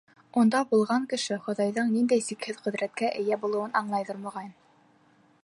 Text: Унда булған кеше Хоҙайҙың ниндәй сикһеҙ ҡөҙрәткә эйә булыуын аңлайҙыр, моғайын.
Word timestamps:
Унда 0.43 0.61
булған 0.69 1.03
кеше 1.11 1.37
Хоҙайҙың 1.43 1.91
ниндәй 1.97 2.25
сикһеҙ 2.29 2.65
ҡөҙрәткә 2.65 3.13
эйә 3.21 3.39
булыуын 3.45 3.79
аңлайҙыр, 3.83 4.23
моғайын. 4.27 4.53